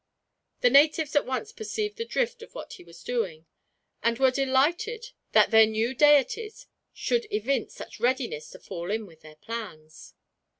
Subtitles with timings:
[0.61, 3.45] The natives at once perceived the drift of what he was doing,
[4.01, 9.21] and were delighted that their new deities should evince such readiness to fall in with
[9.21, 10.15] their plans.